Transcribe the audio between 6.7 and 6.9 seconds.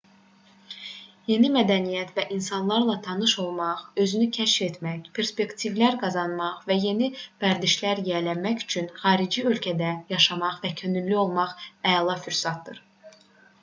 və